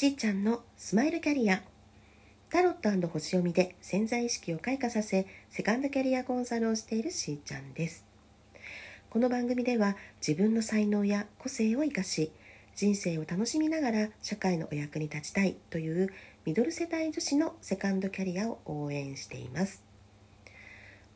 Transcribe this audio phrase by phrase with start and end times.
[0.00, 1.62] しーちゃんのスマイルキャリア。
[2.48, 8.06] タロット星読みで潜在意識を開花させセカンドキャリアコンサルをしているしーちゃんです。
[9.10, 12.32] この番組では自分の才能や個性を生かし
[12.74, 16.08] 人生を楽しみながら社会のお役に立ちたいという
[16.46, 19.84] ミドル世代女子のセカンドキャリアを応援しています。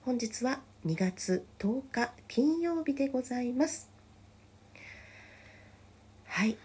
[0.02, 3.90] 本日は2月10日金曜日でございます。
[6.26, 6.58] はい、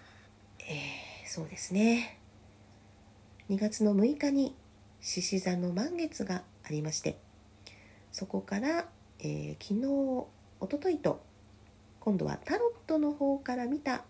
[0.67, 2.17] えー、そうですね。
[3.51, 4.55] 2月の6日に
[4.99, 7.19] 獅子座の満月がありまして
[8.11, 8.87] そこから、
[9.19, 9.85] えー、昨日
[10.59, 11.21] おとといと
[11.99, 14.05] 今度はタロットの方から見た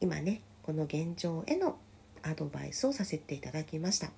[0.00, 1.78] 今ねこの現状への
[2.24, 4.10] アドバイスをさせていただきました。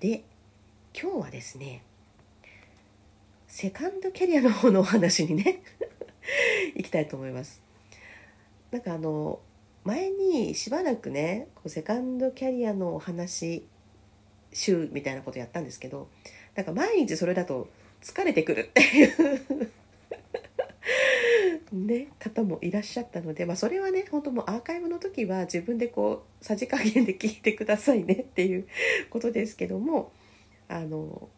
[0.00, 0.24] で
[0.98, 1.82] 今日はですね
[3.46, 5.60] セカンドキャリアの方のお話にね
[6.74, 7.60] 行きたいと思います。
[8.70, 9.38] なんかあの
[9.84, 13.66] 前にしばらくねこうセカンドキャリアのお話
[14.52, 16.08] 週みたいなことやったんですけど
[16.54, 17.68] なんか毎日それだと
[18.02, 19.70] 疲れてくるっていう
[21.72, 28.68] ね、方もいらっしゃったので、まあ、それはね本当もうアーカイブの時は自分でこうさじ加減で聞いてくださいねっていう
[29.10, 30.12] ことですけども
[30.68, 31.28] あの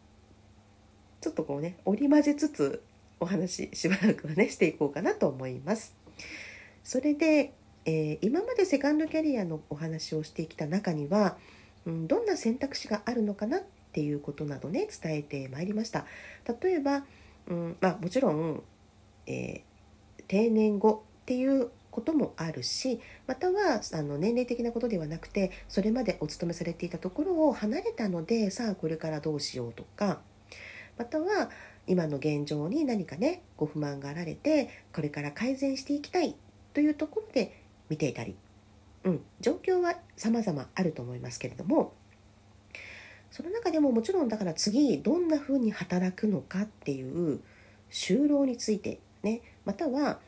[1.21, 2.83] ちょっとこうね織り交ぜつつ
[3.19, 5.95] お話しばらくはねしていこうかなと思います。
[6.87, 7.51] それで、
[7.87, 11.37] えー、今までセカンドキャリアのお話をしてきた中には、
[11.85, 13.61] うん、どんな選択肢があるのかなっ
[13.93, 16.05] ていうことなどね伝えてまいりました。
[16.61, 17.05] 例えば、
[17.47, 18.61] うんまあ、もちろん、
[19.25, 30.19] えー、定年後っていうこともあるしまたはあの年齢的なことではなくてそれまでお勤めされていたところを離れたのでさあこれからどうしようとか
[30.99, 31.49] または
[31.87, 36.35] 今の現状に何かねご不満があられてこれから改善していきたい
[36.73, 38.35] というところで見ていたり、
[39.03, 41.93] うん、状況は様々あると思いますけれども
[43.31, 47.39] その中でももちろんだから次どんなふうに働くのかっていう
[47.91, 50.19] 就労についてねまたは、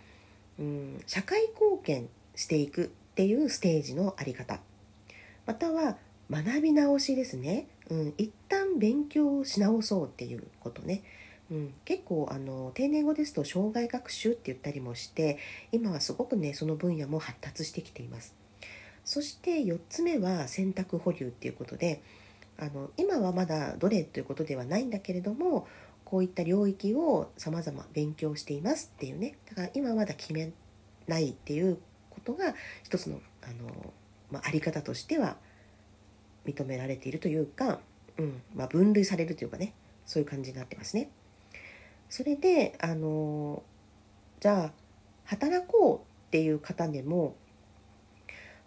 [0.59, 4.59] うん、社会貢献していくっていうステージのあり方。
[5.46, 5.97] または
[6.30, 11.02] 学び直しですね、うん、一旦勉強し直そうっていうことね
[11.51, 15.39] うん、結構あの定年後ですと障害学習って言ったりもして
[15.71, 18.35] 今はすごくねその分野も発達してきています。
[19.03, 22.03] そして4つ目は選択保留っていうことで
[22.59, 25.67] あの今はまだどれということではないんだけれども
[26.05, 29.37] こういった領域を様々勉強していますっていうね。
[29.49, 30.51] だから今はまだ決め
[31.07, 31.79] ないっていう
[32.09, 33.93] ことが一つのあの、
[34.31, 35.37] まあ、あり方としては
[36.45, 37.79] 認められているというか、
[38.17, 38.41] うん。
[38.55, 39.73] まあ、分類されるというかね
[40.05, 41.09] そういう感じになってますね。
[42.09, 43.64] それであの
[44.40, 44.72] じゃあ
[45.25, 47.36] 働こうっていう方でも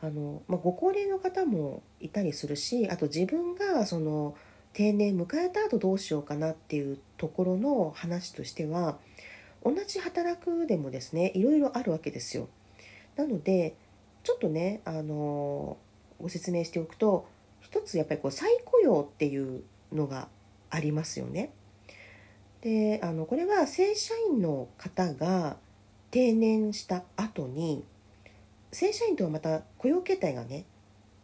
[0.01, 4.37] あの、まあ、ご高齢の方もいたりするしあと自分がその
[4.73, 8.99] 定年迎えた後どうしようかなっていうところの話としては
[9.65, 12.49] 同じ働くでもですねいろいろあるわけですよ。
[13.17, 13.77] なので
[14.23, 15.77] ちょっとねあの
[16.21, 17.27] ご説明しておくと
[17.61, 20.29] 一つやっぱりこう再雇用っていうのが
[20.71, 21.53] ありますよね。
[22.63, 25.57] であのこれは正社員の方が
[26.11, 27.85] 定年した後に
[28.71, 30.65] 正社員とはまた雇用形態がね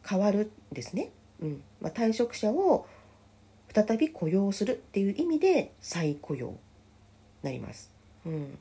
[0.07, 1.11] 変わるんですね、
[1.41, 1.63] うん。
[1.81, 2.87] まあ、退職者を
[3.73, 6.57] 再び雇用するっていう意味で再雇用に
[7.43, 7.91] なります。
[8.27, 8.59] うん、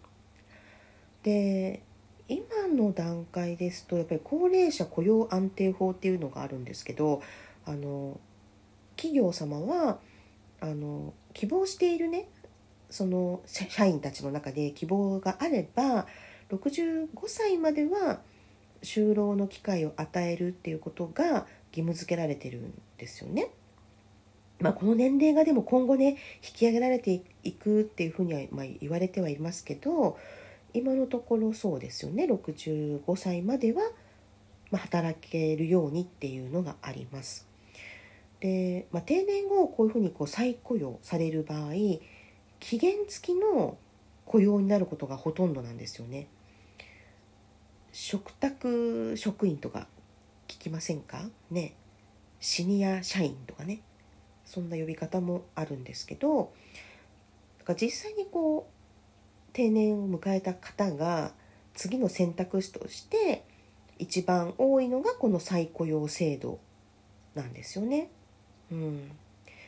[1.23, 1.81] で
[2.27, 7.21] 今の段階ですとやっぱり高齢者雇用安定法っていうのがあるんですけど
[7.65, 8.19] あの
[8.95, 9.99] 企業様は
[10.59, 12.27] あの希望しているね
[12.97, 16.07] その社員たちの中で希望があれば
[16.49, 18.21] 65歳までは
[18.81, 23.51] 就労の機会を与えるっていうことが義務付けられてるんですよね。
[24.59, 30.17] まあ、この年齢がでも今後ね引き上げられていくっていうふうには、ま、言われてはいますけど
[30.73, 33.83] 今のところそうですよね65歳までは、
[34.71, 37.45] ま、働けるようにっていうのがあります。
[38.39, 41.73] で、まあ、定年後こういうふうにこう再雇用される場合
[42.59, 43.77] 期限付きの
[44.25, 46.27] 雇用になることがほとんどなんですよね。
[47.91, 49.87] 嘱託職員とか
[50.47, 51.29] 聞きませんか？
[51.49, 51.73] ね
[52.39, 53.81] シニア社員とかね
[54.45, 56.53] そんな呼び方もあるんですけど
[57.59, 61.33] だから実際にこう定年を迎えた方が
[61.73, 63.43] 次の選択肢として
[63.97, 66.59] 一番多いのがこの再雇用制度
[67.33, 68.11] なんですよね。
[68.71, 69.11] うん、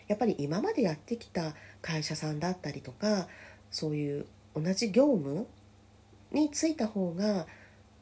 [0.09, 3.27] やっぱり今までやってきた会社さんだったりとか
[3.71, 4.25] そういう
[4.55, 5.47] 同じ業務
[6.31, 7.45] に就いた方が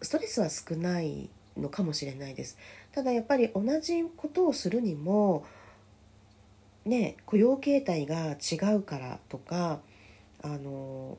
[0.02, 2.58] ストレスは少ないのかもしれないです。
[2.94, 5.46] ただやっぱり同じことをするにも
[6.86, 9.82] ね雇用形態が違うからとか
[10.42, 11.18] あの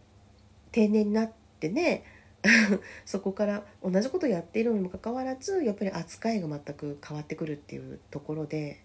[0.73, 2.05] 定年になってね
[3.05, 8.81] そこから同じことをやっているのにもかかわらずやっぱり扱いが全く変わってくるっていうところで、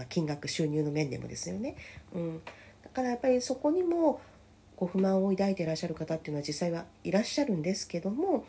[0.00, 1.76] まあ、金額収入の面でもですよね、
[2.14, 2.40] うん、
[2.82, 4.22] だからやっぱりそこにも
[4.76, 8.46] ご不満を抱いていらっしゃる方っていうのは実際はいらっしゃるんですけども、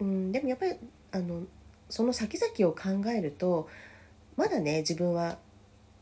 [0.00, 0.74] うん、でもやっぱり
[1.12, 1.42] あの
[1.88, 3.68] その先々を考えると
[4.36, 5.38] まだね自分は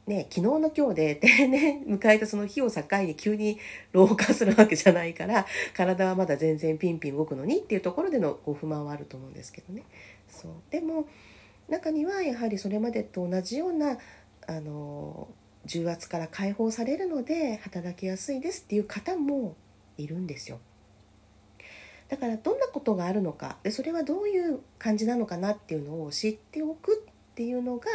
[0.06, 3.58] ね、昨日の今日で 定年迎えたその日を境に急に
[3.92, 5.46] 老化するわけじゃないから
[5.76, 9.84] 体はまだ全然ピンピン動くのにっていうところでのご不満はあると思うんですけどね。
[10.28, 10.52] そう。
[10.70, 11.06] でも
[11.68, 13.98] 中にはやはりそれまでと同じような
[14.50, 15.28] あの
[15.64, 19.54] 重圧から解放されるので働きやすいですっていう方も
[19.96, 20.58] いるんですよ。
[22.08, 27.86] だからどんなことがあるのかでそれはどういう感じなのかなっていうのを知っておくっていうのが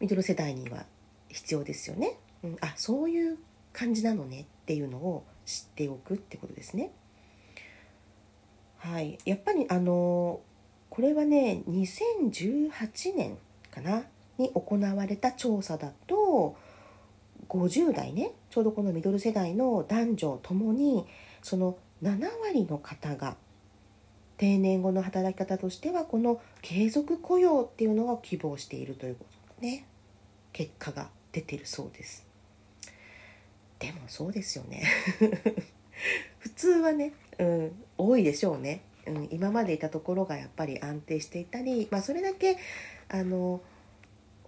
[0.00, 0.86] ミドル世代には
[1.28, 2.16] 必要ですよね。
[2.42, 3.36] うん、あそういう
[3.74, 6.92] 感じなのねっていうのを知っておくってことですね。
[8.78, 10.40] はい、やっぱりあの
[10.88, 13.36] これはね2018年
[13.70, 14.04] かな
[14.38, 16.56] に行われた調査だと
[17.48, 21.06] 50代ねちょうどこのミドル世代の男女ともに
[21.42, 23.36] その7割の方が
[24.36, 29.24] 定年後の働き方としてはこの継続雇用っていうのを希望しているというこ
[29.58, 29.84] とね。
[30.52, 32.26] 結果が出てるそうです。
[33.78, 34.82] でもそうですよね。
[36.38, 42.56] 普通はね、うん、多いでしょうね、うん、今までいたところがやっぱり安定していたり、まあ、それだけ
[43.08, 43.60] あの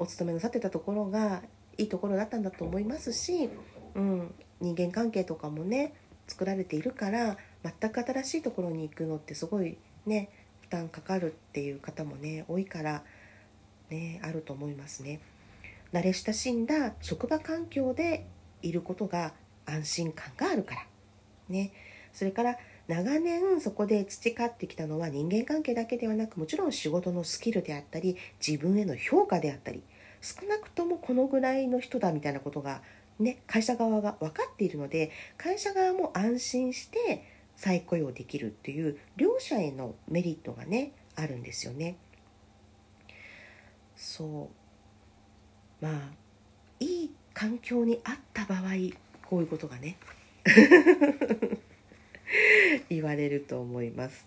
[0.01, 1.43] お勤めなさってたところが
[1.77, 3.51] いいところだったんだと思いますし、
[3.95, 5.95] うん、人間関係とかもね
[6.27, 9.77] 作られているから全く新しいところに行くのってすごい
[10.07, 10.31] ね
[10.63, 13.03] 負担かかるっていう方もね多いから
[13.91, 15.21] ねあると思いますね。
[15.93, 18.27] 慣れ親しんだ職場環境で
[18.63, 19.33] いることが
[19.67, 20.87] 安心感があるから
[21.49, 21.73] ね
[22.13, 29.83] それから長年そこで培ってきたのは人間関係だけではなくもちろん仕事のスキルであったり自分への評価であったり
[30.21, 32.83] 少なくともこのぐらいの人だみたいなことが
[33.19, 37.25] ね会社側が分かっているので会社側も安心して
[37.57, 41.97] 再雇用できるっていう両者へのメリットがねあるんですよね。
[43.97, 44.49] そ
[45.83, 46.01] うまあ
[46.81, 48.61] いい環境にあった場合
[49.27, 49.99] こういうことがね
[52.91, 54.27] 言われると思います。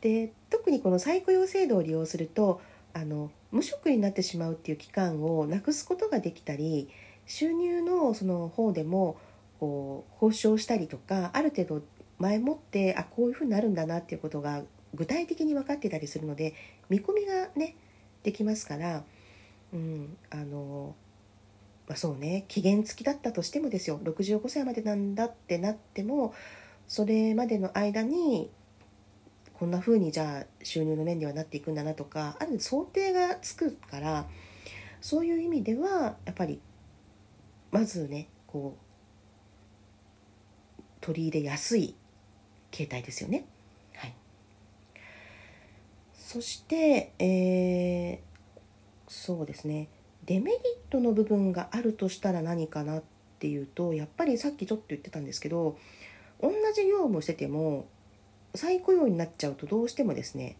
[0.00, 2.60] で特にこの再雇用制度を利用すると
[2.94, 6.88] あの無職になってしまうっていう期間をなくすことができたり
[7.26, 9.16] 収入のその方でも
[9.58, 11.82] こう交渉したりとかある程度
[12.18, 14.62] 前もってあこういうふうになるんだなっていうことが
[14.94, 16.54] 具体的に分かってたりするので
[16.88, 17.74] 見込みがね
[18.22, 19.02] できますから
[19.72, 20.94] うんあの
[21.88, 26.34] まあ、そうね期限付きだったとしてもですよ65歳までなんだってなっても
[26.88, 28.50] それまでの間に
[29.52, 34.26] こんな風にじゃあ収入の面ではなっていくんだなとかある想定がつくから
[35.00, 36.60] そういう意味ではやっぱり
[37.70, 41.94] まずねこう取り入れやすい
[42.70, 43.46] 形態ですよね。
[43.94, 44.14] はい、
[46.12, 48.28] そして、えー
[49.08, 49.88] そうですね
[50.26, 53.02] デメリットの部分があるとしたら何かなっ
[53.38, 55.78] ていうとやっぱりさっきちょっと言ってたんですけど
[56.40, 57.86] 同じ業務をしてても
[58.54, 60.56] 再雇用になっちゃうとどうしてもですね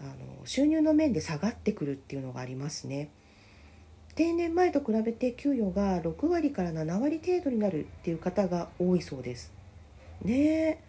[0.00, 0.12] あの
[0.44, 3.10] 収入の面で下がってくるっていうのがありますね。
[4.14, 9.52] 定年前と比べて給与が6割から7割程度になるっていう方が多いそうです。
[10.22, 10.82] ね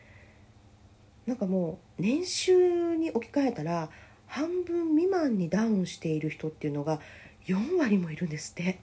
[1.25, 3.89] なんかもう年収に置き換えたら
[4.27, 6.99] 半分未満にダウンしている人っていうのが
[7.45, 8.79] 4割もいるんですって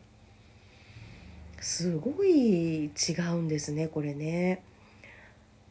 [1.61, 2.91] すごい違
[3.33, 4.63] うんですねこれね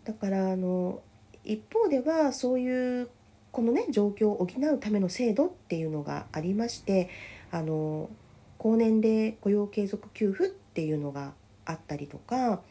[0.07, 1.01] だからあの
[1.43, 3.09] 一方ではそういう
[3.51, 7.09] このね状況を補うための制度っていうのがありまして
[7.51, 8.09] あの
[8.57, 11.33] 高年齢雇用継続給付っていうのが
[11.65, 12.61] あったりとか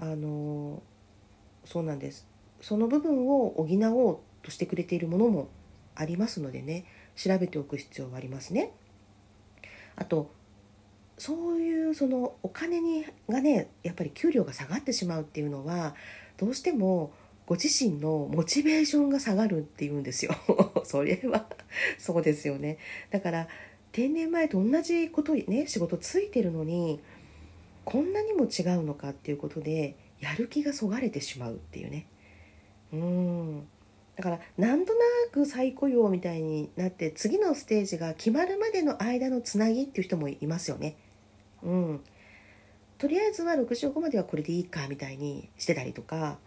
[0.00, 0.82] あの
[1.64, 2.26] そうなんです
[2.60, 5.48] その部分を補おうとしてくれているものも
[5.94, 8.72] ありますのでね調べておく必要がありますね。
[9.94, 10.30] あと
[11.18, 15.94] そういうそのお金にがねやっぱり給料が下がってしまうっていうのは
[16.38, 17.12] どうしても
[17.46, 20.34] ご自身のモチベーションが下がるっていうんですよ。
[20.84, 21.48] それは。
[21.98, 22.78] そうですよね。
[23.10, 23.48] だから
[23.92, 27.00] 定年前と同じことね仕事ついてるのに
[27.84, 32.06] こんなにも違うのかっていうことでやる気がそがれてしまうっていうね。
[32.92, 33.68] うん。
[34.14, 35.00] だからなんとな
[35.32, 40.96] く再雇用みたいになって次のステージが決まるまでの間のつなぎっていう人もいますよね。
[41.62, 42.00] うん、
[42.98, 46.38] とりあえずは65まではこれでいいかみたいにしてたりとか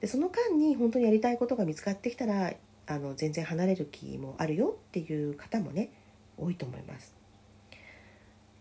[0.00, 2.52] でその間に本当にやりたいことが見つかってきたら
[2.86, 5.90] あの全然離れる気もあるよっていう方もね
[6.36, 7.14] 多いと思います。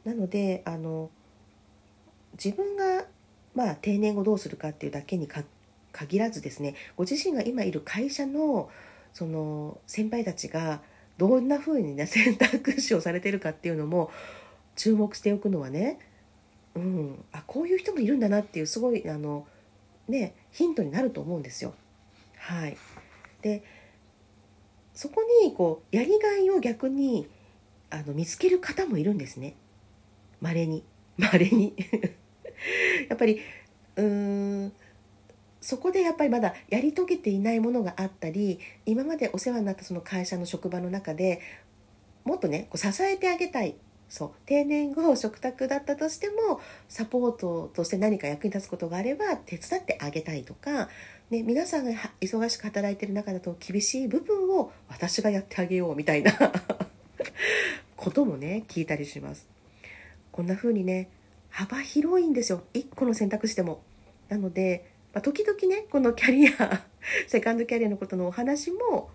[0.04, 1.10] なのであの
[2.34, 3.06] 自分が
[3.56, 5.28] まあ定年後どうするかっていうだけに
[5.92, 8.70] 限らずですねご自身が今いる会社の
[9.14, 10.82] その先輩たちが
[11.18, 14.12] どんな風にね選択肢をされてるかっていうのも
[14.76, 16.00] 注目しておくのはね、
[16.78, 19.48] うん、あこういう人もいるんだなっていうすごいあの、
[20.08, 21.74] ね、ヒントになると思うんですよ。
[22.38, 22.78] はい、
[23.42, 23.64] で
[24.94, 27.28] そこにこうやりがいを逆に
[27.90, 29.56] あの見つける方もいるんですね。
[30.40, 30.84] 稀に。
[31.18, 31.74] 稀に。
[33.10, 33.42] やっぱり
[33.96, 34.74] うーん
[35.62, 41.42] そこでやっぱりまだやり遂げていないものがあったり今までお世話になったその会社の職場の中で
[42.24, 43.76] もっとねこう支えてあげたい。
[44.10, 50.90] そう定年後食卓だったとしてもサポートとして何か役に立つことがあれば手伝ってあげたいとか、
[51.30, 56.32] ね、皆さんが忙しく働いてる中だと厳しい部分を私がやってあげようみたいな
[57.98, 59.48] こともね聞いたりします。
[60.32, 61.10] こんな風にね
[61.50, 63.82] 幅広いんですよ1個の選択肢でも。
[64.30, 66.86] なので、まあ、時々ねこのキャリア
[67.28, 69.10] セカンドキャリアのことのお話も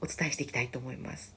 [0.00, 1.34] お伝えしていきたいと思います。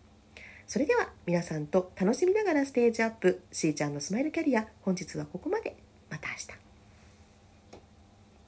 [0.72, 3.42] それでは皆さんと楽しみながらステージアップ。
[3.52, 5.76] しーちゃんのスマイルキャリア本日はここまで。
[6.10, 6.71] また明日。